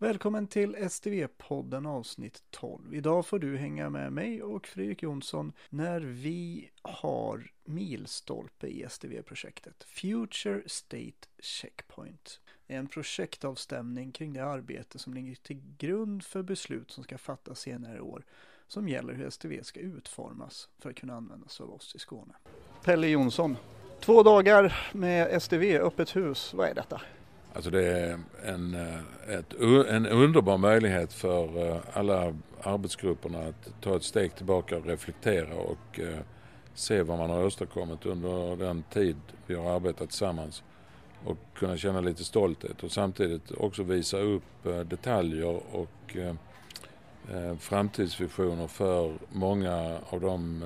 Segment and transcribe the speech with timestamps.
[0.00, 2.94] Välkommen till STV-podden avsnitt 12.
[2.94, 9.84] Idag får du hänga med mig och Fredrik Jonsson när vi har milstolpe i STV-projektet
[9.84, 12.40] Future State Checkpoint.
[12.66, 17.96] En projektavstämning kring det arbete som ligger till grund för beslut som ska fattas senare
[17.96, 18.24] i år
[18.66, 22.34] som gäller hur STV ska utformas för att kunna användas av oss i Skåne.
[22.84, 23.56] Pelle Jonsson,
[24.00, 27.00] två dagar med STV, öppet hus, vad är detta?
[27.52, 29.54] Alltså det är en, eh, ett,
[29.88, 36.00] en underbar möjlighet för eh, alla arbetsgrupperna att ta ett steg tillbaka och reflektera och
[36.00, 36.18] eh,
[36.74, 40.62] se vad man har åstadkommit under den tid vi har arbetat tillsammans
[41.24, 46.16] och kunna känna lite stolthet och samtidigt också visa upp detaljer och
[47.58, 50.64] framtidsvisioner för många av de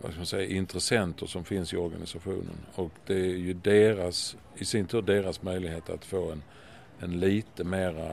[0.00, 2.56] vad ska man säga, intressenter som finns i organisationen.
[2.74, 6.42] Och det är ju deras, i sin tur deras möjlighet att få en,
[7.00, 8.10] en lite mera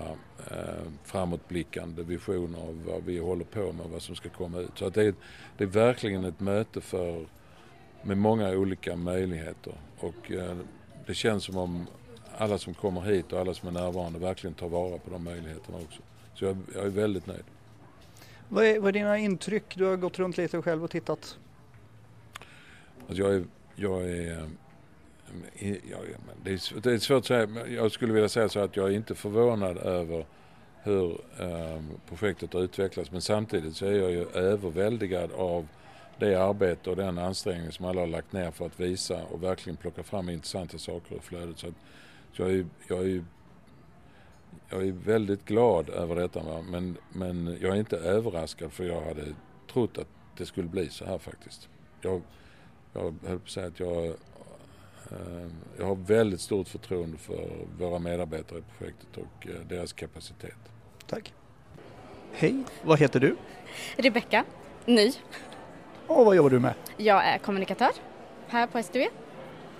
[0.52, 4.72] eh, framåtblickande vision av vad vi håller på med och vad som ska komma ut.
[4.76, 5.14] Så att det, är,
[5.58, 7.26] det är verkligen ett möte för,
[8.04, 9.74] med många olika möjligheter.
[10.00, 10.58] Och eh,
[11.06, 11.88] det känns som om
[12.38, 15.78] alla som kommer hit och alla som är närvarande verkligen tar vara på de möjligheterna
[15.78, 16.02] också.
[16.34, 17.44] Så jag, jag är väldigt nöjd.
[18.50, 19.76] Vad är, vad är dina intryck?
[19.76, 21.38] Du har gått runt lite själv och tittat.
[23.08, 24.58] Alltså jag är, jag är ehm,
[25.92, 26.00] jag,
[26.44, 28.96] det, är, det är svårt att säga, jag skulle vilja säga så att jag är
[28.96, 30.26] inte förvånad över
[30.84, 35.68] hur eh, projektet har utvecklats men samtidigt så är jag ju överväldigad av
[36.20, 39.78] det arbete och den ansträngning som alla har lagt ner för att visa och verkligen
[39.78, 41.60] plocka fram intressanta saker ur flödet.
[41.60, 41.74] Så, att,
[42.34, 43.24] så jag, är, jag, är,
[44.70, 46.62] jag är väldigt glad över detta va?
[46.70, 49.26] Men, men jag är inte överraskad för jag hade
[49.74, 51.70] trott att det skulle bli så här faktiskt.
[52.02, 52.22] Jag,
[52.94, 58.00] jag höll på att säga att jag, eh, jag har väldigt stort förtroende för våra
[58.00, 60.58] medarbetare i projektet och eh, deras kapacitet.
[61.08, 61.34] Tack.
[62.32, 63.36] Hej, vad heter du?
[63.96, 64.46] Rebecka,
[64.86, 65.14] ny.
[66.08, 66.74] Och vad jobbar du med?
[66.98, 67.92] Jag är kommunikatör
[68.48, 69.08] här på STV.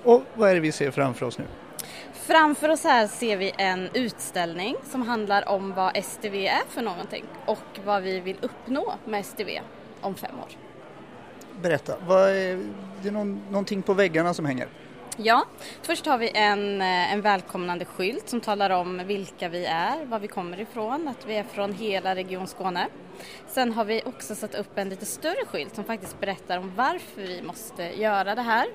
[0.04, 1.46] Och vad är det vi ser framför oss nu?
[2.14, 7.26] Framför oss här ser vi en utställning som handlar om vad STV är för någonting
[7.46, 9.62] och vad vi vill uppnå med STV
[10.02, 10.67] om fem år.
[11.62, 12.60] Berätta, vad är,
[13.02, 14.68] det är någon, någonting på väggarna som hänger?
[15.18, 15.46] Ja,
[15.82, 20.20] först har vi en, eh, en välkomnande skylt som talar om vilka vi är, var
[20.20, 22.88] vi kommer ifrån, att vi är från hela Region Skåne.
[23.48, 27.22] Sen har vi också satt upp en lite större skylt som faktiskt berättar om varför
[27.22, 28.68] vi måste göra det här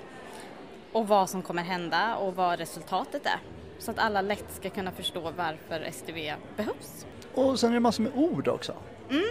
[0.91, 3.39] och vad som kommer hända och vad resultatet är.
[3.79, 7.05] Så att alla lätt ska kunna förstå varför STV behövs.
[7.33, 8.75] Och sen är det massor med ord också.
[9.09, 9.23] Mm.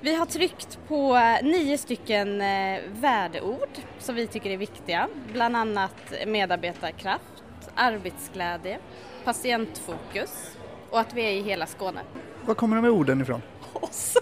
[0.00, 6.12] Vi har tryckt på nio stycken eh, värdeord som vi tycker är viktiga, bland annat
[6.26, 7.42] medarbetarkraft,
[7.74, 8.78] arbetsglädje,
[9.24, 10.56] patientfokus
[10.90, 12.00] och att vi är i hela Skåne.
[12.44, 13.42] Var kommer de här orden ifrån?
[13.72, 14.16] Oss!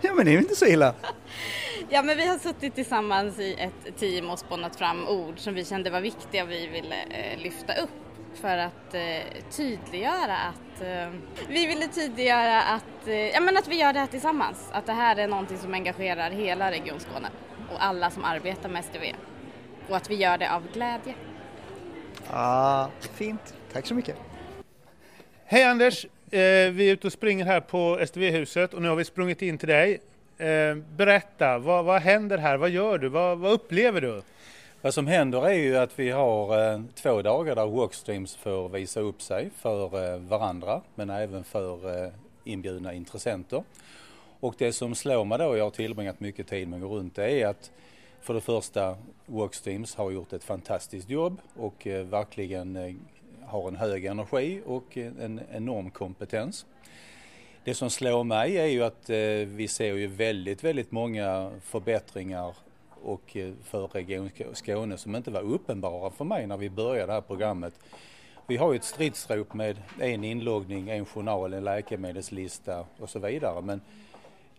[0.00, 0.94] ja men det är ju inte så illa.
[1.88, 5.64] Ja men vi har suttit tillsammans i ett team och spånat fram ord som vi
[5.64, 7.90] kände var viktiga och vi ville eh, lyfta upp
[8.42, 11.10] för att eh, tydliggöra att eh,
[11.48, 14.68] vi ville tydliggöra att, eh, ja, men att vi gör det här tillsammans.
[14.72, 17.28] Att det här är någonting som engagerar hela Region Skåne
[17.72, 19.14] och alla som arbetar med STV.
[19.88, 21.14] Och att vi gör det av glädje.
[22.30, 23.54] Ah, fint.
[23.72, 24.16] Tack så mycket.
[25.44, 26.04] Hej Anders!
[26.30, 29.58] Eh, vi är ute och springer här på STV-huset och nu har vi sprungit in
[29.58, 30.00] till dig.
[30.38, 32.56] Eh, berätta, vad, vad händer här?
[32.56, 33.08] Vad gör du?
[33.08, 34.22] Vad, vad upplever du?
[34.84, 39.00] Vad som händer är ju att vi har eh, två dagar där Workstreams får visa
[39.00, 42.12] upp sig för eh, varandra men även för eh,
[42.44, 43.64] inbjudna intressenter.
[44.40, 47.14] Och det som slår mig då, jag har tillbringat mycket tid med att gå runt,
[47.14, 47.70] det är att
[48.20, 52.94] för det första Workstreams har gjort ett fantastiskt jobb och eh, verkligen eh,
[53.46, 56.66] har en hög energi och eh, en enorm kompetens.
[57.64, 59.16] Det som slår mig är ju att eh,
[59.46, 62.54] vi ser ju väldigt, väldigt många förbättringar
[63.04, 67.12] och eh, för Region Skåne som inte var uppenbara för mig när vi började det
[67.12, 67.74] här programmet.
[68.46, 73.62] Vi har ju ett stridsrop med en inloggning, en journal, en läkemedelslista och så vidare.
[73.62, 73.80] Men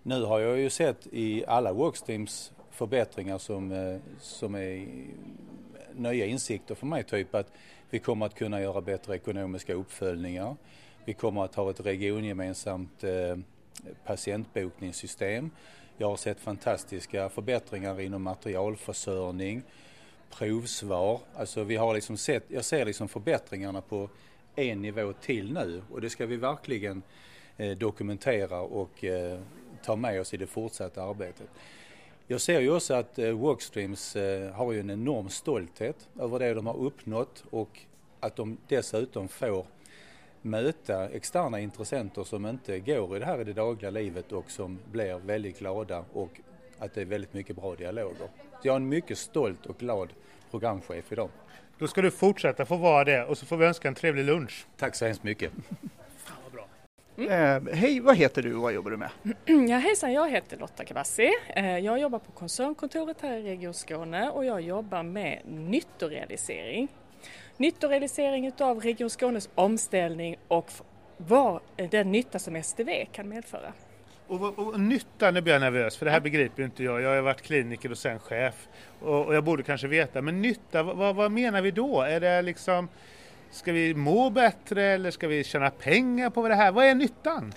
[0.04, 4.88] nu har jag ju sett i alla workstreams förbättringar som, eh, som är
[5.96, 7.04] nya insikter för mig.
[7.04, 7.52] Typ att
[7.90, 10.56] vi kommer att kunna göra bättre ekonomiska uppföljningar.
[11.06, 13.38] Vi kommer att ha ett regiongemensamt eh,
[14.06, 15.52] patientbokningssystem.
[15.98, 19.64] Jag har sett fantastiska förbättringar inom materialförsörjning,
[20.32, 21.20] provsvar.
[21.36, 24.10] Alltså vi har liksom sett, jag ser liksom förbättringarna på
[24.56, 27.02] en nivå till nu och det ska vi verkligen
[27.58, 29.40] eh, dokumentera och eh,
[29.84, 31.48] ta med oss i det fortsatta arbetet.
[32.28, 36.54] Jag ser ju också att eh, Workstreams eh, har ju en enorm stolthet över det
[36.54, 37.80] de har uppnått och
[38.20, 39.66] att de dessutom får
[40.44, 44.80] möta externa intressenter som inte går i det här i det dagliga livet och som
[44.92, 46.42] blir väldigt glada och
[46.80, 48.28] att det är väldigt mycket bra dialoger.
[48.62, 50.10] Så jag är en mycket stolt och glad
[50.52, 51.30] programchef idag.
[51.78, 54.66] Då ska du fortsätta få vara det och så får vi önska en trevlig lunch.
[54.78, 55.52] Tack så hemskt mycket.
[57.18, 59.10] Eh, hej, vad heter du och vad jobbar du med?
[59.70, 61.32] Ja, hejsan, jag heter Lotta Kabassi.
[61.56, 66.88] Eh, Jag jobbar på koncernkontoret här i Region Skåne och jag jobbar med nyttorealisering.
[67.58, 70.72] Nyttorealisering utav Region Skånes omställning och
[71.18, 71.60] vad
[71.92, 73.74] den nytta som STV kan medföra.
[74.28, 77.02] Och, vad- och nytta, nu blir jag nervös för det här begriper ju inte jag.
[77.02, 78.68] Jag har varit kliniker och sen chef
[79.02, 80.22] och, och jag borde kanske veta.
[80.22, 82.02] Men nytta, vad, vad menar vi då?
[82.02, 82.90] Är det liksom,
[83.52, 86.72] ska vi må bättre eller ska vi tjäna pengar på det här?
[86.72, 87.54] Vad är nyttan?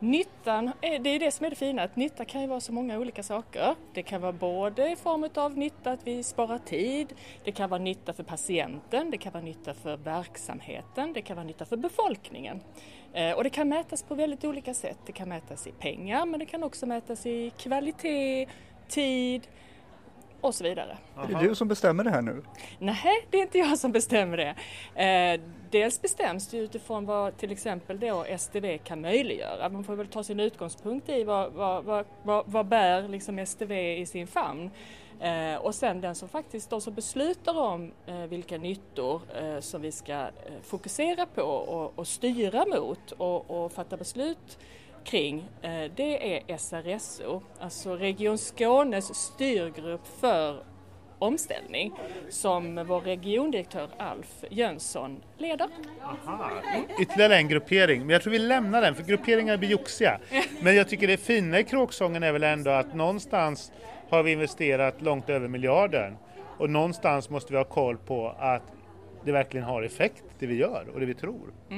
[0.00, 2.72] Nyttan, är- det är det som är det fina, att nytta kan ju vara så
[2.72, 3.74] många olika saker.
[3.94, 7.14] Det kan vara både i form av nytta att vi sparar tid,
[7.44, 11.46] det kan vara nytta för patienten, det kan vara nytta för verksamheten, det kan vara
[11.46, 12.60] nytta för befolkningen.
[13.12, 14.98] Eh, Och det kan mätas på väldigt olika sätt.
[15.06, 18.46] Det kan mätas i pengar men det kan också mätas i kvalitet,
[18.88, 19.48] tid
[20.40, 20.98] och så vidare.
[21.16, 22.42] Är det du som bestämmer det här nu?
[22.78, 24.54] Nej, det är inte jag som bestämmer det.
[25.70, 29.68] Dels bestäms det utifrån vad till exempel då STV kan möjliggöra.
[29.68, 33.98] Man får väl ta sin utgångspunkt i vad, vad, vad, vad, vad bär liksom STV
[33.98, 34.70] i sin famn.
[35.20, 39.82] Eh, och sen den som faktiskt de som beslutar om eh, vilka nyttor eh, som
[39.82, 40.28] vi ska eh,
[40.62, 44.58] fokusera på och, och styra mot och, och fatta beslut
[45.04, 50.62] kring, eh, det är SRSO, alltså Region Skånes styrgrupp för
[51.18, 51.92] omställning
[52.28, 55.68] som vår regiondirektör Alf Jönsson leder.
[57.00, 60.18] Ytterligare en gruppering, men jag tror vi lämnar den för grupperingar blir joxiga.
[60.60, 63.72] Men jag tycker det fina i kråksången är väl ändå att någonstans
[64.08, 66.16] har vi investerat långt över miljarden
[66.58, 68.62] och någonstans måste vi ha koll på att
[69.24, 71.52] det verkligen har effekt det vi gör och det vi tror.
[71.68, 71.72] Och,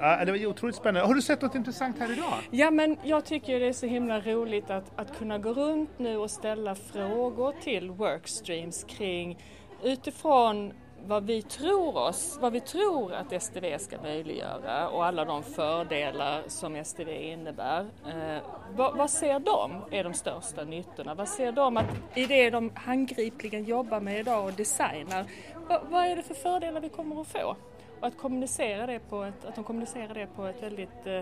[0.00, 1.06] ja, det var ju otroligt spännande.
[1.06, 2.34] Har du sett något intressant här idag?
[2.50, 6.16] Ja men jag tycker det är så himla roligt att, att kunna gå runt nu
[6.16, 9.38] och ställa frågor till workstreams kring
[9.82, 10.72] utifrån
[11.06, 16.42] vad vi tror oss, vad vi tror att STV ska möjliggöra och alla de fördelar
[16.46, 17.80] som STV innebär.
[18.06, 18.42] Eh,
[18.76, 21.14] vad, vad ser de är de största nyttorna?
[21.14, 25.24] Vad ser de att i det de handgripligen jobbar med idag och designar,
[25.68, 27.56] vad, vad är det för fördelar vi kommer att få?
[28.02, 31.20] Och att kommunicera det på ett, att de kommunicerar det på ett väldigt eh,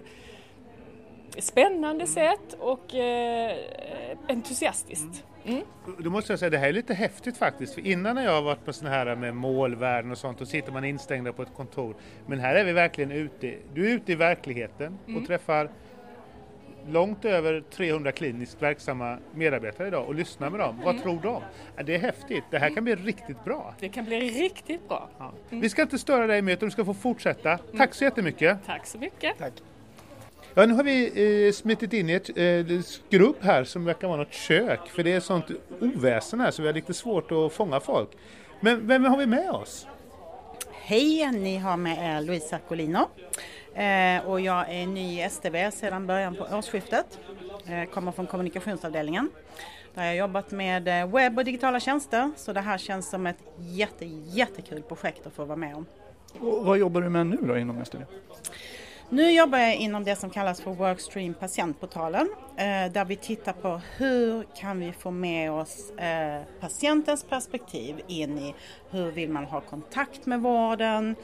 [1.39, 3.57] spännande sätt och eh,
[4.29, 5.25] entusiastiskt.
[5.45, 5.63] Mm.
[5.99, 7.75] Då måste jag säga det här är lite häftigt faktiskt.
[7.75, 10.73] För innan när jag har varit på sådana här med målvärden och sånt, då sitter
[10.73, 11.95] man instängda på ett kontor.
[12.27, 13.55] Men här är vi verkligen ute.
[13.75, 15.71] Du är ute i verkligheten och träffar
[16.89, 20.81] långt över 300 kliniskt verksamma medarbetare idag och lyssnar med dem.
[20.85, 21.43] Vad tror de?
[21.85, 22.45] Det är häftigt.
[22.51, 23.75] Det här kan bli riktigt bra.
[23.81, 25.09] Det kan bli riktigt bra.
[25.19, 25.33] Ja.
[25.49, 27.59] Vi ska inte störa dig mer utan du ska få fortsätta.
[27.77, 28.59] Tack så jättemycket.
[28.67, 29.37] Tack så mycket.
[30.55, 34.19] Ja, nu har vi eh, smitit in i ett eh, skrubb här som verkar vara
[34.19, 34.89] något kök.
[34.89, 35.45] För det är sånt
[35.81, 38.11] oväsen här så vi har lite svårt att fånga folk.
[38.61, 39.87] Men vem har vi med oss?
[40.73, 43.09] Hej, ni har med er Louise Arcolino.
[43.81, 47.19] Eh, och jag är ny i STV sedan början på årsskiftet.
[47.67, 49.31] Eh, kommer från kommunikationsavdelningen.
[49.95, 52.31] Där har jag jobbat med eh, webb och digitala tjänster.
[52.37, 55.87] Så det här känns som ett jätte, jättekul projekt att få vara med om.
[56.41, 58.05] Och vad jobbar du med nu då inom STV?
[59.09, 63.81] Nu jobbar jag inom det som kallas för Workstream patientportalen eh, där vi tittar på
[63.97, 65.93] hur kan vi få med oss
[66.61, 68.55] patientens perspektiv in i
[68.91, 71.17] hur vill man ha kontakt med vården,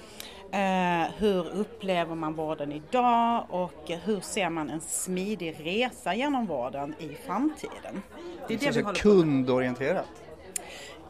[0.56, 6.94] eh, hur upplever man vården idag och hur ser man en smidig resa genom vården
[6.98, 8.02] i framtiden.
[8.48, 10.22] Det är det vi Alltså håller kundorienterat.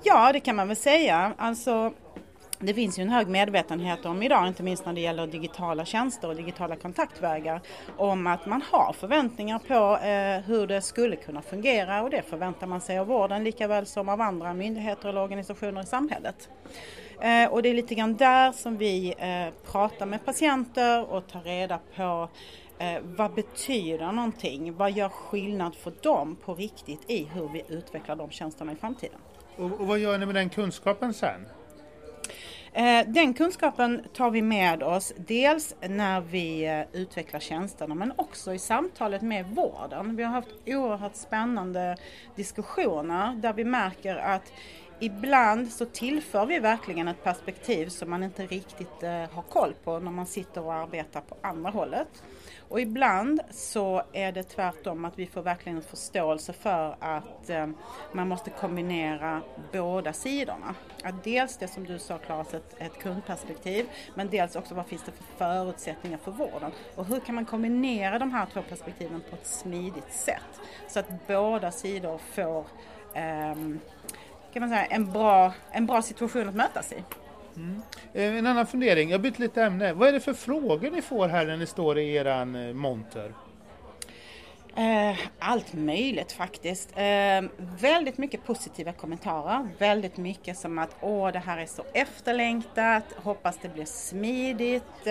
[0.03, 1.33] Ja, det kan man väl säga.
[1.37, 1.93] Alltså,
[2.59, 6.29] det finns ju en hög medvetenhet om idag, inte minst när det gäller digitala tjänster
[6.29, 7.61] och digitala kontaktvägar,
[7.97, 12.67] om att man har förväntningar på eh, hur det skulle kunna fungera och det förväntar
[12.67, 16.49] man sig av vården lika väl som av andra myndigheter eller organisationer i samhället.
[17.21, 21.41] Eh, och det är lite grann där som vi eh, pratar med patienter och tar
[21.41, 22.29] reda på
[22.79, 24.77] eh, vad betyder någonting?
[24.77, 29.19] Vad gör skillnad för dem på riktigt i hur vi utvecklar de tjänsterna i framtiden?
[29.57, 31.47] Och, och vad gör ni med den kunskapen sen?
[32.73, 38.55] Eh, Den kunskapen tar vi med oss dels när vi eh, utvecklar tjänsterna men också
[38.55, 40.17] i samtalet med vården.
[40.17, 41.97] Vi har haft oerhört spännande
[42.35, 44.53] diskussioner där vi märker att
[45.01, 49.99] ibland så tillför vi verkligen ett perspektiv som man inte riktigt eh, har koll på
[49.99, 52.23] när man sitter och arbetar på andra hållet.
[52.69, 57.67] Och ibland så är det tvärtom att vi får verkligen en förståelse för att eh,
[58.13, 60.75] man måste kombinera båda sidorna.
[61.03, 65.03] Att dels det som du sa Claes, ett, ett kundperspektiv, men dels också vad finns
[65.03, 66.73] det för förutsättningar för vården?
[66.95, 70.61] Och hur kan man kombinera de här två perspektiven på ett smidigt sätt?
[70.89, 72.67] Så att båda sidor får
[73.15, 73.55] eh,
[74.57, 76.97] kan man säga, en, bra, en bra situation att mötas i.
[77.57, 77.83] Mm.
[78.13, 79.93] En annan fundering, jag byter lite ämne.
[79.93, 83.33] Vad är det för frågor ni får här när ni står i eran eh, monter?
[84.77, 86.91] Eh, allt möjligt faktiskt.
[86.97, 87.43] Eh,
[87.81, 89.69] väldigt mycket positiva kommentarer.
[89.79, 95.07] Väldigt mycket som att åh det här är så efterlängtat, hoppas det blir smidigt,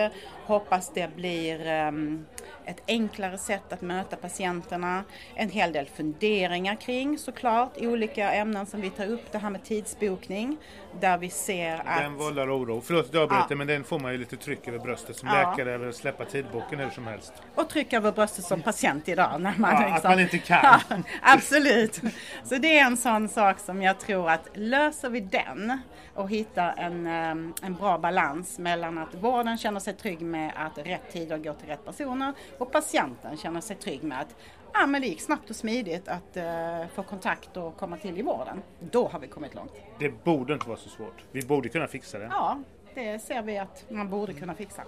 [0.46, 2.26] hoppas det blir um,
[2.66, 5.04] ett enklare sätt att möta patienterna.
[5.36, 9.32] En hel del funderingar kring såklart olika ämnen som vi tar upp.
[9.32, 10.58] Det här med tidsbokning
[11.00, 12.02] där vi ser att...
[12.02, 12.82] Den vållar oro.
[12.82, 13.56] Förlåt att jag avbryter ja.
[13.56, 15.50] men den får man ju lite tryck över bröstet som ja.
[15.50, 17.34] läkare eller släppa tidboken hur som helst.
[17.56, 19.42] Och tryck över bröstet som patient idag.
[19.42, 19.96] När man ja, liksom...
[19.96, 20.56] Att man inte kan.
[20.90, 22.02] Ja, absolut.
[22.44, 25.80] Så det är en sån sak som jag tror att löser vi den
[26.16, 30.78] och hittar en, ehm, en bra balans mellan att vården känner sig trygg med att
[30.78, 34.36] rätt tider går till rätt personer och patienten känner sig trygg med att
[34.72, 38.22] ah, men det gick snabbt och smidigt att uh, få kontakt och komma till i
[38.22, 38.62] vården.
[38.80, 39.72] Då har vi kommit långt.
[40.00, 41.24] Det borde inte vara så svårt.
[41.32, 42.28] Vi borde kunna fixa det.
[42.32, 42.60] Ja,
[42.96, 44.84] det ser vi att man borde kunna fixa.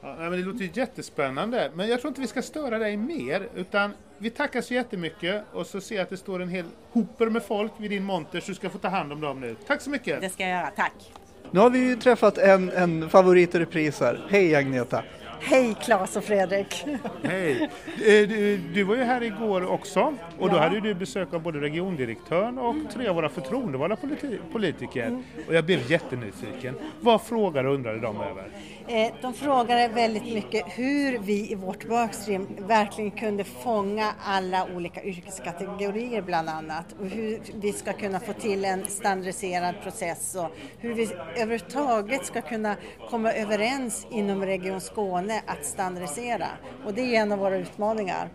[0.00, 3.92] Ja, men det låter jättespännande, men jag tror inte vi ska störa dig mer, utan
[4.18, 7.42] vi tackar så jättemycket och så ser jag att det står en hel hoper med
[7.42, 9.56] folk vid din monter så du ska få ta hand om dem nu.
[9.66, 10.20] Tack så mycket!
[10.20, 11.12] Det ska jag göra, tack!
[11.50, 14.26] Nu har vi ju träffat en, en favorit i repris här.
[14.30, 15.02] Hej Agneta!
[15.40, 16.84] Hej Claes och Fredrik!
[17.22, 17.62] Hej!
[17.62, 21.60] Eh, du, du, var ju här igår också och då hade du besök av både
[21.60, 25.06] regiondirektören och tre av våra förtroendevalda politi politiker.
[25.06, 25.24] Mm.
[25.48, 26.74] Och jag blev jättenyfiken.
[27.00, 28.50] Vad frågade och undrade de över?
[28.88, 35.02] Eh, de frågade väldigt mycket hur vi i vårt workstream verkligen kunde fånga alla olika
[35.02, 40.94] yrkeskategorier bland annat och hur vi ska kunna få till en standardiserad process och hur
[40.94, 42.76] vi överhuvudtaget ska kunna
[43.10, 46.48] komma överens inom Region Skåne att standardisera.
[46.84, 48.28] Och det är en av våra utmaningar.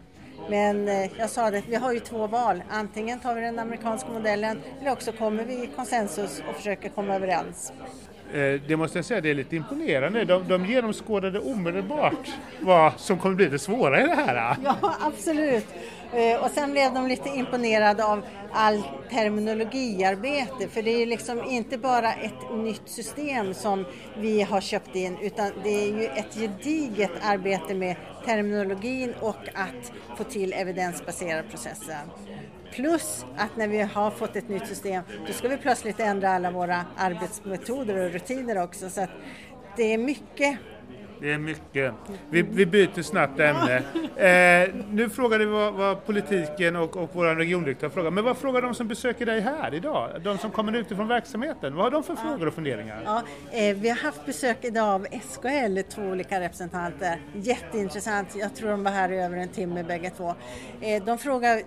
[0.50, 2.64] Men eh, jag sa det, vi har ju två val.
[2.70, 7.16] Antingen tar vi den amerikanska modellen eller också kommer vi i konsensus och försöker komma
[7.16, 7.74] överens.
[8.34, 10.26] Eh, det måste jag säga, det är lite imponerande.
[10.26, 12.30] De, de genomskådade omedelbart
[12.60, 14.58] vad som kommer bli det svåra i det här.
[14.64, 15.68] Ja, absolut.
[16.14, 21.78] Eh, och sen blev de lite imponerade av all terminologiarbete för det är liksom inte
[21.78, 23.86] bara ett nytt system som
[24.18, 29.92] vi har köpt in utan det är ju ett gediget arbete med terminologin och att
[30.18, 32.00] få till evidensbaserad processer.
[32.72, 36.52] Plus att när vi har fått ett nytt system då ska vi plötsligt ändra alla
[36.52, 38.90] våra arbetsmetoder och rutiner också.
[38.90, 39.10] Så att
[39.78, 40.60] det är mycket
[41.22, 41.94] det är mycket.
[42.30, 43.84] Vi, vi byter snabbt ämne.
[44.16, 48.12] Eh, nu frågade vi vad, vad politiken och, och vår regiondirektör frågar.
[48.12, 50.22] Men vad frågar de som besöker dig här idag?
[50.24, 51.76] De som kommer utifrån verksamheten.
[51.76, 53.02] Vad har de för frågor och funderingar?
[53.06, 57.22] Ja, eh, vi har haft besök idag av SKL, två olika representanter.
[57.34, 58.36] Jätteintressant.
[58.36, 60.36] Jag tror de var här i över en timme bägge två.
[60.82, 61.62] Eh, de frågar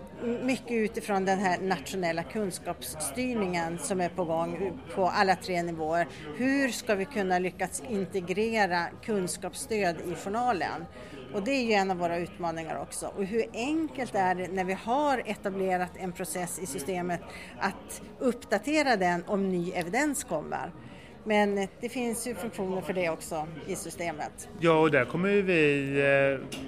[0.45, 6.07] mycket utifrån den här nationella kunskapsstyrningen som är på gång på alla tre nivåer.
[6.37, 10.87] Hur ska vi kunna lyckas integrera kunskap kunskapsstöd i journalen.
[11.35, 13.13] Och det är ju en av våra utmaningar också.
[13.17, 17.21] Och hur enkelt är det när vi har etablerat en process i systemet
[17.59, 20.73] att uppdatera den om ny evidens kommer?
[21.25, 24.49] Men det finns ju funktioner för det också i systemet.
[24.61, 25.91] Ja, och där kommer vi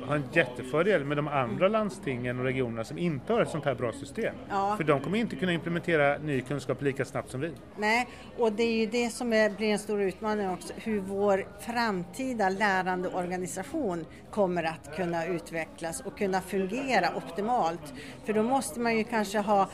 [0.03, 3.65] eh, ha en jättefördel med de andra landstingen och regionerna som inte har ett sånt
[3.65, 4.35] här bra system.
[4.49, 4.75] Ja.
[4.77, 7.53] För de kommer inte kunna implementera ny kunskap lika snabbt som vi.
[7.77, 8.09] Nej,
[8.39, 12.49] och det är ju det som är, blir en stor utmaning också, hur vår framtida
[12.49, 17.95] lärandeorganisation kommer att kunna utvecklas och kunna fungera optimalt.
[18.25, 19.69] För då måste man ju kanske ha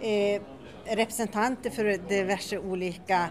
[0.00, 0.42] eh,
[0.90, 3.28] representanter för diverse olika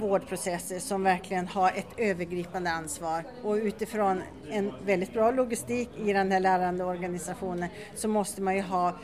[0.00, 6.32] vårdprocesser som verkligen har ett övergripande ansvar och utifrån en väldigt bra logistik i den
[6.32, 8.96] här lärande organisationen så måste man ju ha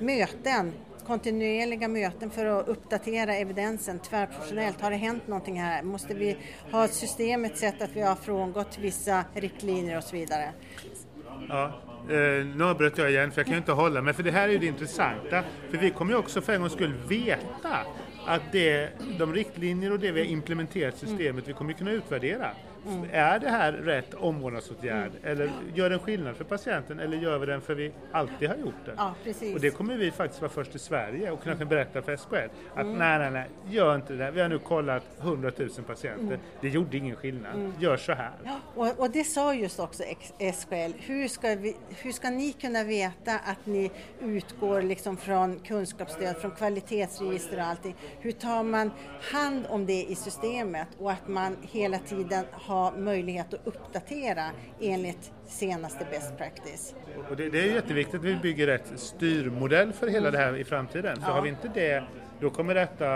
[0.00, 0.72] möten
[1.06, 4.80] kontinuerliga möten för att uppdatera evidensen tvärprofessionellt.
[4.80, 5.82] Har det hänt någonting här?
[5.82, 6.36] Måste vi
[6.72, 10.52] ha systemet sett att vi har frångått vissa riktlinjer och så vidare?
[11.48, 11.72] Ja,
[12.08, 14.48] Eh, nu avbröt jag igen för jag kan ju inte hålla mig för det här
[14.48, 15.42] är ju det intressanta.
[15.70, 17.78] För vi kommer ju också för en gångs skull veta
[18.26, 18.88] att det,
[19.18, 22.50] de riktlinjer och det vi har implementerat i systemet, vi kommer ju kunna utvärdera.
[22.86, 23.08] Mm.
[23.12, 25.32] Är det här rätt omvårdnadsåtgärd mm.
[25.32, 28.74] eller gör den skillnad för patienten eller gör vi den för vi alltid har gjort
[28.84, 28.94] den?
[28.98, 29.14] Ja.
[29.54, 31.68] Och det kommer vi faktiskt vara först i Sverige och kunna mm.
[31.68, 32.34] berätta för SKL
[32.74, 32.98] att mm.
[32.98, 34.30] nej, nej, nej, gör inte det.
[34.30, 36.24] Vi har nu kollat 100 000 patienter.
[36.24, 36.40] Mm.
[36.60, 37.54] Det gjorde ingen skillnad.
[37.54, 37.72] Mm.
[37.78, 38.32] Gör så här.
[38.44, 40.02] Ja, och, och, det sa just också
[40.54, 40.92] SKL.
[40.98, 46.50] Hur ska, vi, hur ska ni kunna veta att ni utgår liksom från kunskapsstöd, från
[46.50, 47.94] kvalitetsregister och allting?
[48.20, 48.90] Hur tar man
[49.32, 54.44] hand om det i systemet och att man hela tiden ha möjlighet att uppdatera
[54.80, 56.94] enligt senaste best practice.
[57.30, 60.64] Och det, det är jätteviktigt att vi bygger rätt styrmodell för hela det här i
[60.64, 61.16] framtiden.
[61.16, 61.34] För ja.
[61.34, 62.04] har vi inte det,
[62.40, 63.06] då kommer detta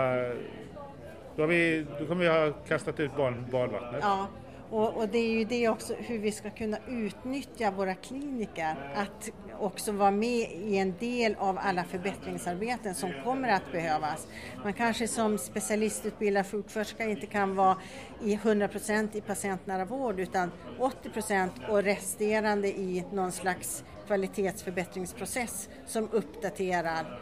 [1.35, 3.99] då, har vi, då kommer vi ha kastat ut barn badvattnet.
[4.01, 4.27] Ja,
[4.69, 9.31] och, och, det är ju det också hur vi ska kunna utnyttja våra kliniker, att
[9.59, 14.27] också vara med i en del av alla förbättringsarbeten som kommer att behövas.
[14.63, 17.77] Man kanske som specialistutbildad sjuksköterska inte kan vara
[18.23, 27.19] i 100% i patientnära vård utan 80% och resterande i någon slags kvalitetsförbättringsprocess som uppdaterar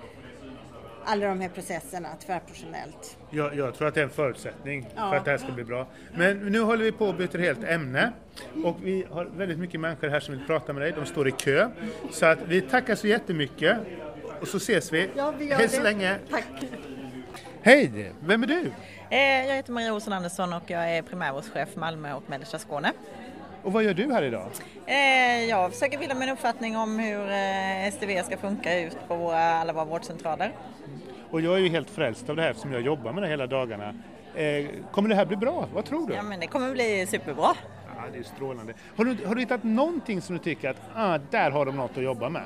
[1.05, 3.17] alla de här processerna tvärprofessionellt.
[3.29, 5.09] Jag, jag tror att det är en förutsättning ja.
[5.09, 5.87] för att det här ska bli bra.
[6.13, 8.11] Men nu håller vi på att byta helt ämne
[8.63, 10.91] och vi har väldigt mycket människor här som vill prata med dig.
[10.91, 11.69] De står i kö.
[12.11, 13.77] Så att vi tackar så jättemycket
[14.41, 15.09] och så ses vi.
[15.15, 15.83] Ja, vi gör Hej så det.
[15.83, 16.17] länge.
[16.29, 16.45] Tack.
[17.61, 18.71] Hej, vem är du?
[19.09, 22.91] Eh, jag heter Maria Olsson Andersson och jag är primärvårdschef Malmö och mellersta Skåne.
[23.63, 24.49] Och vad gör du här idag?
[24.85, 27.27] Eh, jag försöker bilda mig en uppfattning om hur
[27.91, 30.53] STV ska funka ut på våra, alla våra vårdcentraler.
[31.33, 33.47] Och jag är ju helt frälst av det här eftersom jag jobbar med det hela
[33.47, 33.93] dagarna.
[34.35, 35.67] Eh, kommer det här bli bra?
[35.73, 36.13] Vad tror du?
[36.13, 37.55] Ja, men det kommer bli superbra.
[37.95, 38.73] Ja, det är strålande.
[38.95, 41.97] Har du, har du hittat någonting som du tycker att ah, där har de något
[41.97, 42.41] att jobba med?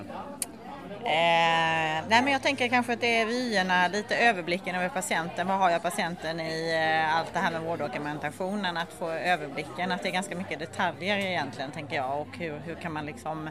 [0.92, 5.48] Eh, nej men jag tänker kanske att det är vyerna, lite överblicken över patienten.
[5.48, 8.78] Vad har jag patienten i eh, allt det här med vårddokumentationen?
[8.78, 12.76] Att få överblicken, att det är ganska mycket detaljer egentligen tänker jag och hur, hur
[12.76, 13.50] kan man liksom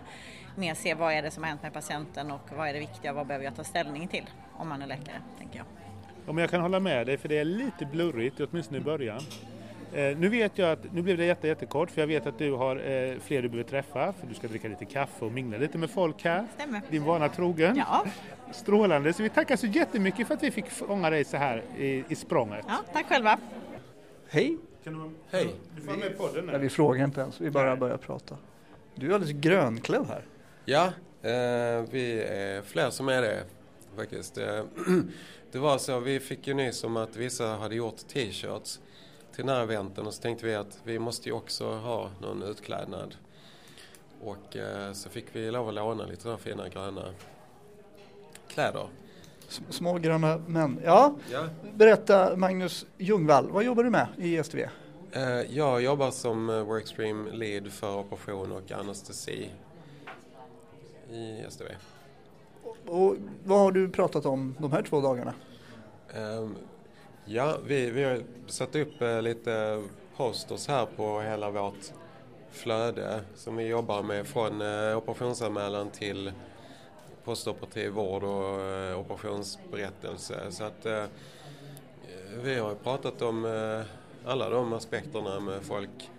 [0.55, 3.13] mer se vad är det som har hänt med patienten och vad är det viktiga,
[3.13, 4.27] vad behöver jag ta ställning till
[4.59, 5.67] om man är läkare, tänker jag.
[6.27, 9.21] Ja, men jag kan hålla med dig för det är lite blurrigt, åtminstone i början.
[9.93, 12.53] Eh, nu vet jag att, nu blev det jätte, jättekort för jag vet att du
[12.53, 15.79] har eh, fler du behöver träffa för du ska dricka lite kaffe och mingla lite
[15.79, 16.47] med folk här.
[16.55, 16.81] Stämmer.
[16.91, 17.77] Din vana trogen.
[17.77, 18.05] Ja.
[18.53, 22.05] Strålande, så vi tackar så jättemycket för att vi fick fånga dig så här i,
[22.09, 22.65] i språnget.
[22.69, 23.39] Ja, tack själva.
[24.29, 24.57] Hej.
[24.85, 25.55] Du, Hej.
[25.77, 26.59] Du får med podden nu.
[26.59, 28.37] vi frågar inte ens, vi bara börjar prata.
[28.95, 30.23] Du är alldeles grönklädd här.
[30.65, 30.85] Ja,
[31.23, 33.43] eh, vi är fler som är det
[33.97, 34.39] faktiskt.
[34.39, 34.65] Eh,
[35.53, 38.81] det var så, vi fick ju nys om att vissa hade gjort t-shirts
[39.35, 42.43] till den här eventen och så tänkte vi att vi måste ju också ha någon
[42.43, 43.15] utklädnad.
[44.21, 47.15] Och eh, så fick vi lov att låna lite sådana fina gröna
[48.49, 48.89] kläder.
[49.71, 50.81] Små gröna män.
[50.85, 51.15] Ja.
[51.33, 51.49] ja.
[51.75, 54.69] Berätta Magnus Ljungvall, vad jobbar du med i STV?
[55.13, 59.51] Eh, jag jobbar som Workstream Lead för operation och anestesi
[61.11, 61.69] i STV.
[62.87, 65.35] Och vad har du pratat om de här två dagarna?
[66.15, 66.57] Um,
[67.25, 69.83] ja, vi, vi har satt upp uh, lite
[70.17, 71.93] posters här på hela vårt
[72.51, 76.33] flöde som vi jobbar med från uh, operationsanmälan till
[77.25, 80.51] postoperativ vård och uh, operationsberättelse.
[80.51, 80.87] Så att
[82.43, 83.45] vi har pratat om
[84.27, 86.11] alla de aspekterna med folk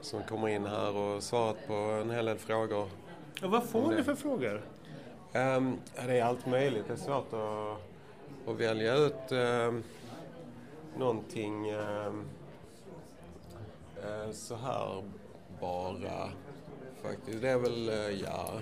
[0.00, 2.88] som kommer in här och svarat på en hel del frågor
[3.42, 4.62] och vad får ni för frågor?
[5.34, 6.84] Um, det är allt möjligt.
[6.86, 9.82] Det är svårt att, att välja ut um,
[10.98, 12.24] någonting um,
[13.98, 15.02] uh, så här
[15.60, 16.30] bara.
[17.02, 17.42] Faktiskt.
[17.42, 18.52] Det är väl, uh, ja.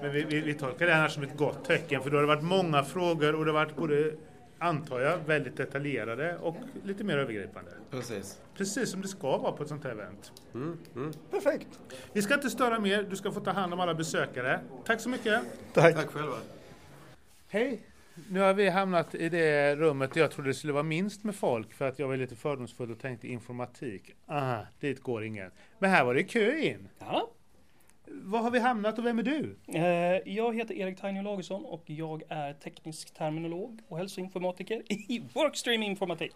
[0.00, 2.28] Men vi, vi, vi tolkar det här som ett gott tecken för då har det
[2.28, 4.14] varit många frågor och det har varit både
[4.62, 7.70] antar jag, väldigt detaljerade och lite mer övergripande.
[7.90, 8.40] Precis.
[8.54, 10.32] Precis som det ska vara på ett sånt här event.
[10.54, 11.12] Mm, mm.
[11.30, 11.80] Perfekt.
[12.12, 14.60] Vi ska inte störa mer, du ska få ta hand om alla besökare.
[14.84, 15.42] Tack så mycket.
[15.72, 15.94] Tack.
[15.94, 16.36] Tack själva.
[17.48, 17.80] Hej.
[18.30, 21.34] Nu har vi hamnat i det rummet där jag trodde det skulle vara minst med
[21.34, 24.14] folk för att jag var lite fördomsfull och tänkte informatik.
[24.26, 25.50] Aha, dit går ingen.
[25.78, 26.88] Men här var det kö in.
[26.98, 27.30] Ja.
[28.14, 29.56] Var har vi hamnat och vem är du?
[29.74, 35.82] Eh, jag heter Erik Tainio Lagersson och jag är teknisk terminolog och hälsoinformatiker i Workstream
[35.82, 36.34] Informatik.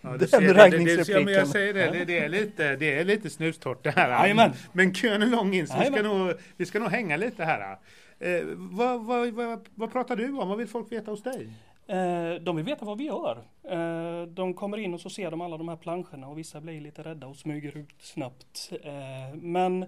[0.00, 1.26] Ja, Den ser, raggningsrepliken.
[1.26, 4.10] Det, det, jag säger det, det, det, är lite, det är lite snustort det här.
[4.10, 4.52] Jajamän.
[4.72, 7.78] Men kön är lång in så vi ska, nog, vi ska nog hänga lite här.
[8.18, 10.48] Eh, vad, vad, vad, vad pratar du om?
[10.48, 11.48] Vad vill folk veta hos dig?
[11.86, 13.44] Eh, de vill veta vad vi gör.
[13.70, 16.80] Eh, de kommer in och så ser de alla de här planscherna och vissa blir
[16.80, 18.72] lite rädda och smyger ut snabbt.
[18.84, 19.86] Eh, men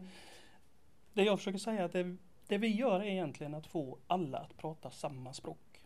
[1.14, 4.38] det jag försöker säga är att det, det vi gör är egentligen att få alla
[4.38, 5.81] att prata samma språk.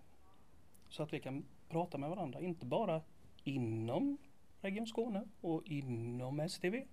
[0.89, 3.01] Så att vi kan prata med varandra, inte bara
[3.45, 4.19] inom
[4.61, 6.85] Region Skåne och inom STV.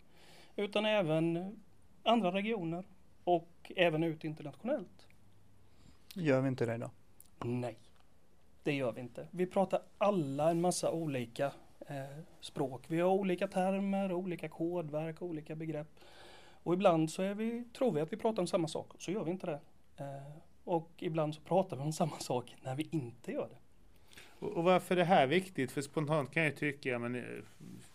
[0.55, 1.55] utan även
[2.03, 2.85] andra regioner
[3.23, 5.07] och även ut internationellt.
[6.15, 6.91] Gör vi inte det då?
[7.45, 7.77] Nej,
[8.63, 9.27] det gör vi inte.
[9.31, 11.45] Vi pratar alla en massa olika
[11.87, 12.85] eh, språk.
[12.87, 15.87] Vi har olika termer, olika kodverk, olika begrepp.
[16.63, 19.23] Och ibland så är vi, tror vi att vi pratar om samma sak, så gör
[19.23, 19.59] vi inte det.
[19.97, 23.57] Eh, och ibland så pratar vi om samma sak när vi inte gör det.
[24.39, 25.71] Och, varför är det här viktigt?
[25.71, 27.21] För spontant kan jag tycka, men eh,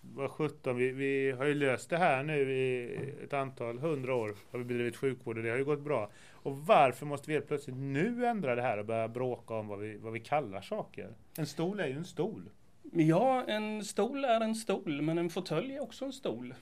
[0.00, 4.34] vad sjutton, vi, vi har ju löst det här nu i ett antal hundra år
[4.50, 6.10] har vi bedrivit sjukvård och det har ju gått bra.
[6.32, 9.78] Och varför måste vi helt plötsligt nu ändra det här och börja bråka om vad
[9.78, 11.14] vi, vad vi kallar saker?
[11.38, 12.50] En stol är ju en stol.
[12.92, 16.54] Ja, en stol är en stol, men en fåtölj är också en stol.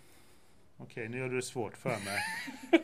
[0.77, 2.19] Okej, nu gör du det svårt för mig.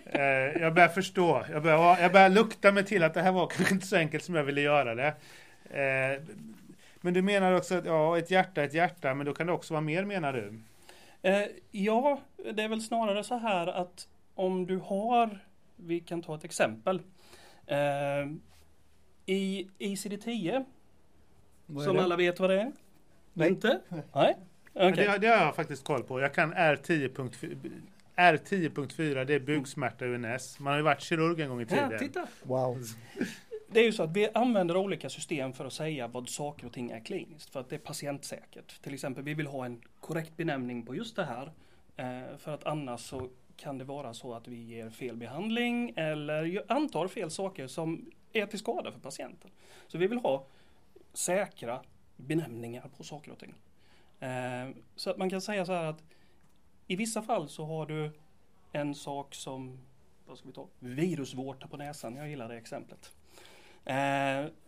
[0.07, 1.45] eh, jag börjar förstå.
[1.51, 4.25] Jag börjar, jag börjar lukta mig till att det här var kanske inte så enkelt
[4.25, 5.15] som jag ville göra det.
[5.71, 6.23] Eh,
[7.01, 9.53] men du menar också att ja, ett hjärta är ett hjärta, men då kan det
[9.53, 10.61] också vara mer menar du?
[11.23, 12.21] Eh, ja,
[12.55, 15.39] det är väl snarare så här att om du har,
[15.77, 17.03] vi kan ta ett exempel.
[17.67, 17.77] Eh,
[19.27, 20.65] I ICD-10,
[21.85, 22.03] som det?
[22.03, 22.73] alla vet vad det är.
[23.33, 23.49] Nej.
[23.49, 23.81] Inte?
[24.15, 24.37] Nej.
[24.75, 25.07] Okej.
[25.07, 26.21] Det, det har jag faktiskt koll på.
[26.21, 27.83] Jag kan R10.4.
[28.17, 30.59] R10.4 det är buksmärta UNS.
[30.59, 31.91] Man har ju varit kirurg en gång i tiden.
[31.91, 32.27] Ja, titta.
[32.43, 32.79] Wow.
[33.73, 36.73] Det är ju så att vi använder olika system för att säga vad saker och
[36.73, 37.51] ting är kliniskt.
[37.51, 38.83] För att det är patientsäkert.
[38.83, 41.53] Till exempel, vi vill ha en korrekt benämning på just det här.
[41.97, 46.65] Eh, för att annars så kan det vara så att vi ger fel behandling eller
[46.69, 49.51] antar fel saker som är till skada för patienten.
[49.87, 50.47] Så vi vill ha
[51.13, 51.81] säkra
[52.17, 53.55] benämningar på saker och ting.
[54.21, 56.03] Eh, så att man kan säga så här att
[56.87, 58.11] i vissa fall så har du
[58.73, 59.79] en sak som,
[60.27, 62.17] vad ska vi ta, virusvårta på näsan.
[62.17, 63.13] Jag gillar det exemplet.
[63.85, 63.97] Eh,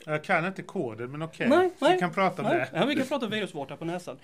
[0.07, 1.49] Jag kan inte koden, men okej.
[1.49, 2.59] Nej, nej, Vi kan prata om nej.
[2.73, 2.79] det.
[2.79, 4.19] Ja, vi kan prata om virusvårta på näsan.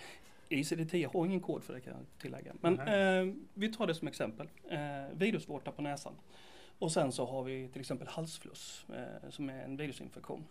[0.49, 2.53] ICD-10 har ingen kod för det kan jag tillägga.
[2.61, 4.49] Men eh, vi tar det som exempel.
[4.71, 4.79] Eh,
[5.13, 6.13] virusvårta på näsan.
[6.79, 10.45] Och sen så har vi till exempel halsfluss eh, som är en virusinfektion.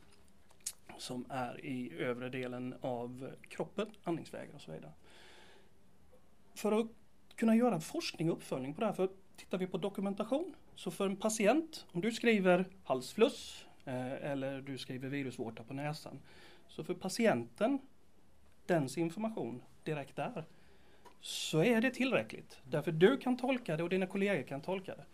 [0.97, 4.91] Som är i övre delen av kroppen, andningsvägar och så vidare.
[6.53, 6.87] För att
[7.35, 11.05] kunna göra forskning och uppföljning på det här, för tittar vi på dokumentation, så för
[11.05, 16.19] en patient, om du skriver halsfluss eh, eller du skriver virusvårta på näsan,
[16.67, 17.79] så för patienten,
[18.65, 20.45] dens information direkt där,
[21.21, 22.59] så är det tillräckligt.
[22.63, 25.05] Därför du kan tolka det och dina kollegor kan tolka det.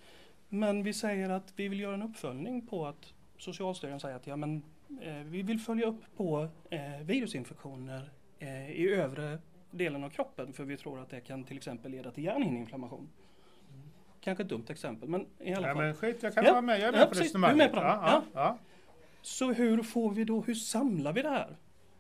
[0.50, 4.36] Men vi säger att vi vill göra en uppföljning på att Socialstyrelsen säger att ja,
[4.36, 4.63] men,
[5.25, 9.39] vi vill följa upp på eh, virusinfektioner eh, i övre
[9.71, 13.10] delen av kroppen för vi tror att det kan till exempel leda till hjärnhinneinflammation.
[14.21, 15.84] Kanske ett dumt exempel men i alla Ja, fall.
[15.84, 16.79] men skit, jag kan Ja, vara med.
[16.79, 17.58] Jag är med ja, på resonemanget.
[17.58, 17.82] Med på det?
[17.86, 18.58] Ja, ja, ja.
[19.21, 21.58] Så hur får vi då, hur samlar vi det här?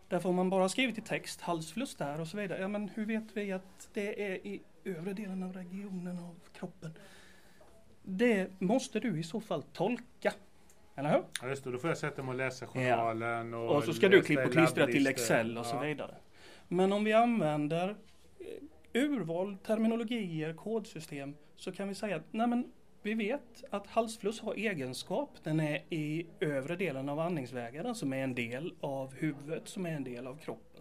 [0.07, 3.05] Därför om man bara skrivit i text, halsfluss där och så vidare, ja men hur
[3.05, 6.93] vet vi att det är i övre delen av regionen av kroppen?
[8.03, 10.33] Det måste du i så fall tolka.
[10.95, 11.23] Eller hur?
[11.41, 11.71] Ja, just det.
[11.71, 13.53] Då får jag sätta mig och läsa journalen.
[13.53, 15.07] Och, Och så ska du klippa och klistra till.
[15.07, 15.79] Excel och så Ja.
[15.81, 16.15] vidare.
[16.67, 22.71] Men om vi använder eh, urval, terminologier, kodsystem så kan vi säga att nej men,
[23.01, 25.29] vi vet att halsfluss har egenskap.
[25.43, 29.91] Den är i övre delen av andningsvägarna som är en del av huvudet som är
[29.91, 30.72] en del av kroppen.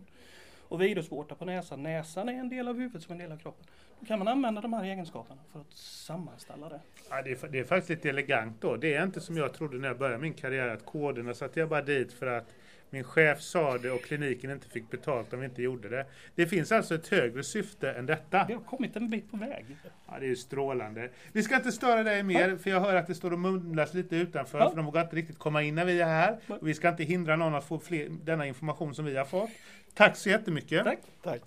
[0.73, 3.37] Och virusvårta på näsan, näsan är en del av huvudet som är en del av
[3.43, 3.67] kroppen.
[4.01, 6.81] Då kan man använda de här egenskaperna för att sammanställa det.
[7.11, 8.77] Ja, det, är, det är faktiskt lite elegant då.
[8.77, 11.69] Det är inte som jag trodde när jag började min karriär att koderna satte jag
[11.69, 12.55] bara dit för att
[12.93, 16.07] min chef sa det och kliniken inte fick betalt om vi inte gjorde det.
[16.35, 18.45] Det finns alltså ett högre syfte än detta.
[18.49, 19.65] Vi har kommit en bit på väg.
[20.07, 21.11] Ja, det är ju strålande.
[21.33, 24.17] Vi ska inte störa dig mer, för jag hör att det står och mumlas lite
[24.17, 24.69] utanför, Ja.
[24.69, 26.39] för de vågar inte riktigt komma in när vi är här.
[26.49, 29.51] Och vi ska inte hindra någon att få fler, denna information som vi har fått.
[29.95, 30.85] Tack så jättemycket.
[30.85, 30.99] Tack.
[31.23, 31.43] Tack.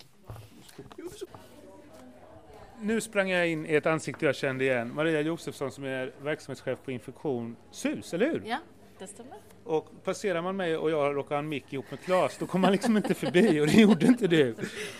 [2.80, 4.94] Nu sprang jag in i ett ansikte jag kände igen.
[4.94, 8.42] Maria Josefsson som är verksamhetschef på Infektion SUS, eller hur?
[8.46, 8.58] Ja,
[8.98, 9.38] det stämmer.
[9.64, 12.62] Och passerar man mig och jag råkar ha en mick ihop med Claes, då kommer
[12.62, 14.54] man liksom inte förbi och det gjorde inte du.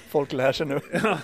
[0.09, 0.81] Folk lär sig nu.
[0.93, 1.19] Ja.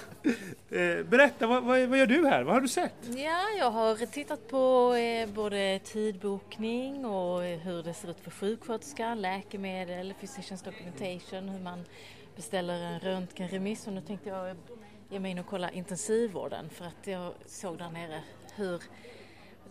[0.71, 2.43] Eh, Berätta, vad, vad, vad gör du här?
[2.43, 2.95] Vad har du sett?
[3.17, 8.31] Ja, jag har tittat på eh, både tidbokning och eh, hur det ser ut för
[8.31, 11.85] sjuksköterska, läkemedel, physicians documentation, hur man
[12.37, 14.57] beställer en röntgenremiss och nu tänkte jag
[15.11, 18.23] ge mig in och kolla intensivvården för att jag såg där nere
[18.55, 18.83] hur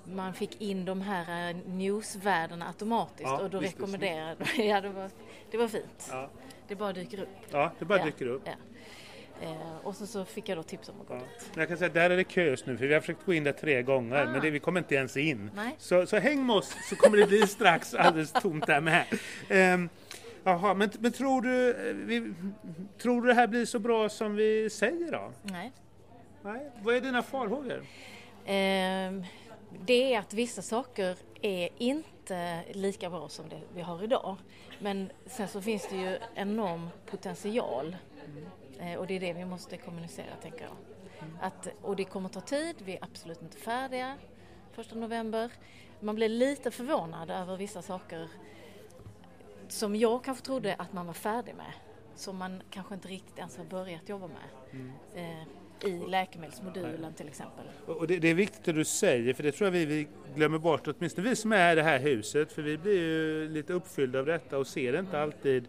[0.06, 4.90] man fick in de här eh, newsvärdena automatiskt Ja, och då visst, rekommenderade ja, det
[4.90, 5.10] var,
[5.52, 6.08] det var fint.
[6.12, 6.30] Ja.
[6.68, 7.30] Det bara dyker upp.
[7.52, 8.42] Ja, det bara Ja, dyker upp.
[8.46, 8.52] Ja.
[9.42, 11.50] Eh, och så, så fick jag då tips om att gå dit.
[11.54, 13.34] Men Jag kan säga där är det kö just nu, för vi har försökt gå
[13.34, 14.32] in där tre gånger, Ah.
[14.32, 15.52] men det, vi kommer inte ens in.
[15.56, 15.76] Nej.
[15.78, 19.06] Så, så häng med oss så kommer det bli strax alldeles tomt där med.
[19.74, 19.90] Um,
[20.44, 22.34] jaha, men, men tror, du, eh, vi,
[23.02, 25.32] tror du det här blir så bra som vi säger då?
[25.44, 25.72] Nej.
[26.44, 26.72] Nej.
[26.82, 27.84] Vad är dina farhågor?
[28.46, 29.26] Eh,
[29.80, 34.38] det är att vissa saker är inte lika bra som det vi har idag.
[34.80, 37.96] Men sen så finns det ju enorm potential
[38.80, 40.74] eh, och det är det vi måste kommunicera tänker jag.
[41.42, 44.18] Att, och det kommer ta tid, vi är absolut inte färdiga
[44.72, 45.52] första november.
[46.00, 48.30] Man blir lite förvånad över vissa saker
[49.68, 51.74] som jag kanske trodde att man var färdig med.
[52.16, 54.72] Som man kanske inte riktigt ens har börjat jobba med.
[54.72, 54.92] Mm.
[55.16, 55.48] Eh,
[55.86, 57.66] I läkemedelsmodulen till exempel.
[57.86, 60.58] Och det, det, är viktigt det du säger, för det tror jag vi, vi glömmer
[60.58, 64.20] bort, åtminstone vi som är i det här huset, för vi blir ju lite uppfyllda
[64.20, 65.68] av detta och ser inte alltid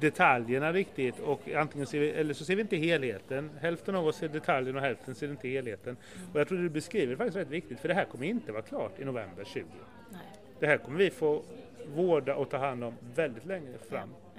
[0.00, 3.50] detaljerna riktigt och antingen ser vi, eller så ser vi inte helheten.
[3.60, 5.96] Hälften av oss ser detaljen och hälften ser inte helheten.
[6.32, 8.62] Och jag tror du beskriver det faktiskt rätt viktigt för det här kommer inte vara
[8.62, 9.64] klart i november 20.
[10.10, 10.20] Nej.
[10.58, 11.42] Det här kommer vi få
[11.94, 14.08] vårda och ta hand om väldigt länge fram.
[14.08, 14.29] Ja.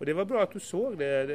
[0.00, 1.26] Och det var bra att du såg det, eh,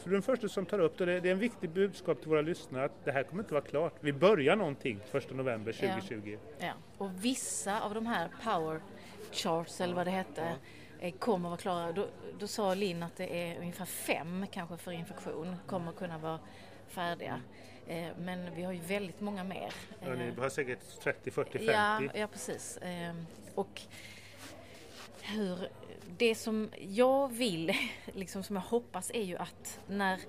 [0.00, 1.20] för du är den första som tar upp det.
[1.20, 3.94] Det är en viktig budskap till våra lyssnare att det här kommer inte vara klart.
[4.00, 6.38] Vi börjar någonting 1 november 2020.
[6.58, 6.72] Ja.
[6.98, 8.80] Och vissa av de här power
[9.32, 10.56] charts eller vad det hette
[11.00, 11.92] eh, kommer vara klara.
[11.92, 12.06] Då,
[12.38, 16.38] då sa Linn att det är ungefär fem kanske för infektion kommer kunna vara
[16.88, 17.40] färdiga.
[17.86, 19.74] Eh, Men vi har ju väldigt många mer.
[20.06, 21.72] Ja, ni har säkert 30, 40, 50.
[21.72, 22.78] Ja, ja precis.
[23.54, 23.80] Och
[25.22, 25.68] hur,
[26.16, 27.72] det som jag vill,
[28.14, 30.20] liksom som jag hoppas är ju att när,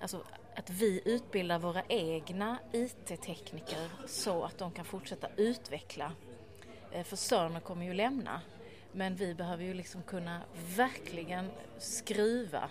[0.00, 0.22] alltså
[0.56, 6.12] att vi utbildar våra egna IT-tekniker så att de kan fortsätta utveckla.
[6.92, 8.40] Eh, för Sörner kommer ju lämna.
[8.92, 10.40] Men vi behöver ju liksom kunna
[10.76, 12.70] verkligen skruva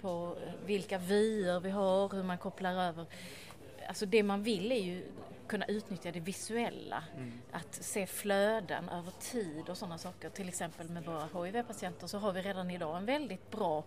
[0.00, 3.06] på eh, vilka vyer vi har, hur man kopplar över.
[3.88, 5.04] Alltså det man vill är ju
[5.52, 7.04] kunna utnyttja det visuella.
[7.16, 7.32] Mm.
[7.52, 10.30] Att se flöden över tid och sådana saker.
[10.30, 13.84] Till exempel med våra HIV-patienter så har vi redan idag en väldigt bra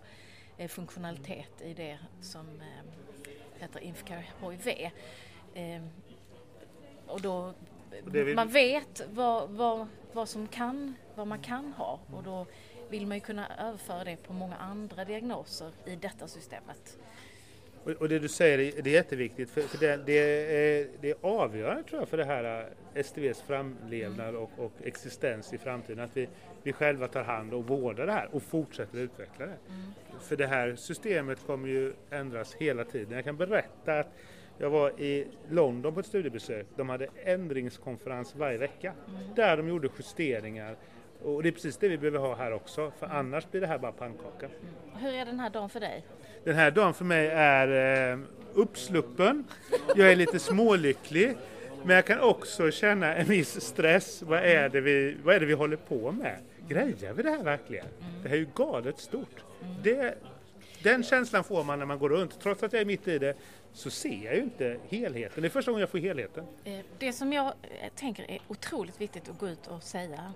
[0.56, 4.68] eh, funktionalitet i det som eh, heter Infcare HIV.
[5.54, 5.82] Eh,
[7.06, 7.52] och då,
[8.04, 12.46] vill- man vet vad, vad, vad, som kan, vad man kan ha och då
[12.90, 16.98] vill man ju kunna överföra det på många andra diagnoser i detta systemet.
[17.86, 21.10] Och, och det du säger är, det är jätteviktigt för, för det, det, är, det
[21.10, 26.04] är avgörande tror jag för det här eh, STVs framlevnad och, och existens i framtiden.
[26.04, 26.28] Att vi,
[26.62, 29.56] vi själva tar hand och vårdar det här och fortsätter utveckla det.
[30.20, 33.12] För det här systemet kommer ju ändras hela tiden.
[33.12, 34.08] Jag kan berätta att
[34.58, 36.66] jag var i London på ett studiebesök.
[36.76, 38.92] De hade ändringskonferens varje vecka
[39.36, 40.76] där de gjorde justeringar.
[41.26, 43.78] Och det är precis det vi behöver ha här också för annars blir det här
[43.78, 44.48] bara pannkaka.
[44.98, 46.04] Hur är den här dagen för dig?
[46.44, 48.18] Den här dagen för mig är eh,
[48.54, 49.44] uppsluppen.
[49.96, 51.36] Jag är lite smålycklig.
[51.84, 54.22] Men jag kan också känna en viss stress.
[54.22, 56.38] Vad är det vi, vad är det vi håller på med?
[56.68, 57.86] Grejar vi det här verkligen?
[58.22, 59.44] Det här är ju galet stort.
[59.82, 60.18] Det,
[60.82, 62.40] den känslan får man när man går runt.
[62.40, 63.34] Trots att jag är mitt i det
[63.72, 65.42] så ser jag ju inte helheten.
[65.42, 66.44] Det är första gången jag får helheten.
[66.64, 70.32] Eh, Det som jag eh, tänker är otroligt viktigt att gå ut och säga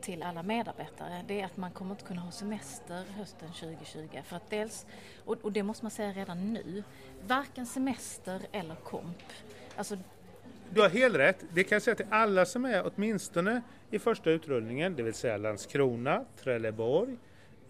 [0.00, 4.08] till alla medarbetare det är att man kommer inte kunna ha semester hösten 2020.
[4.24, 4.86] För att dels,
[5.24, 6.82] och och det måste man säga redan nu,
[7.26, 9.16] varken semester eller komp.
[9.76, 9.96] Alltså
[10.70, 11.44] Du har helt rätt.
[11.54, 15.36] Det kan jag säga till alla som är åtminstone i första utrullningen, det vill säga
[15.36, 17.16] Landskrona, Trelleborg,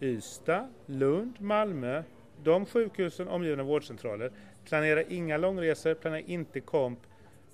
[0.01, 2.03] Ystad, Lund, Malmö,
[2.43, 4.31] de sjukhusen omgivna vårdcentraler.
[4.65, 6.99] Planera inga långresor, planera inte komp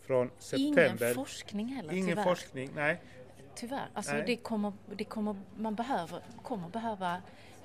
[0.01, 0.95] från september.
[1.05, 2.23] ingen forskning heller Ingen tyvärr.
[2.23, 3.01] forskning, nej.
[3.55, 3.87] Tyvärr.
[3.93, 4.23] Alltså Nej.
[4.25, 7.17] det kommer, det kommer, man behöver, kommer behöva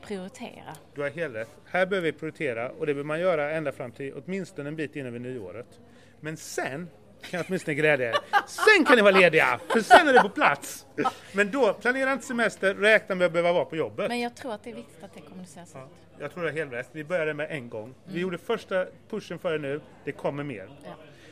[0.03, 0.77] prioritera.
[0.95, 1.49] Du har helt rätt.
[1.65, 4.97] Här behöver vi prioritera och det behöver man göra ända fram till åtminstone en bit
[4.97, 5.81] in över nyåret.
[6.21, 6.89] Men sen
[7.21, 8.17] kan jag åtminstone glädja er.
[8.47, 10.87] Sen kan ni vara lediga, för sen är det på plats.
[11.33, 14.09] Men då, planera inte semester, räkna med att behöva vara på jobbet.
[14.09, 15.81] Men jag tror att det är viktigt att det kommuniceras ut.
[16.19, 16.89] Jag tror du har helt rätt.
[16.93, 17.95] Vi började med en gång.
[18.05, 19.81] Vi gjorde första pushen för er nu.
[20.05, 20.69] Det kommer mer.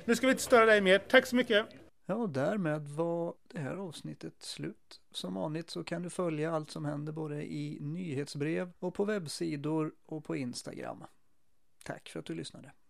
[0.05, 0.99] Nu ska vi inte störa dig mer.
[0.99, 1.66] Tack så mycket.
[2.11, 5.01] Ja, och därmed var det här avsnittet slut.
[5.11, 9.94] Som vanligt så kan du följa allt som händer både i nyhetsbrev och på webbsidor
[10.07, 11.05] och på Instagram.
[11.85, 12.73] Tack för att du lyssnade.